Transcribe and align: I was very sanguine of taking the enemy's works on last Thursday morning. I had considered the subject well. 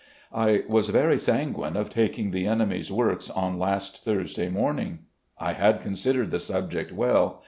I 0.33 0.63
was 0.67 0.89
very 0.89 1.19
sanguine 1.19 1.77
of 1.77 1.91
taking 1.91 2.31
the 2.31 2.47
enemy's 2.47 2.91
works 2.91 3.29
on 3.29 3.59
last 3.59 4.03
Thursday 4.03 4.49
morning. 4.49 5.01
I 5.37 5.53
had 5.53 5.79
considered 5.79 6.31
the 6.31 6.39
subject 6.39 6.91
well. 6.91 7.39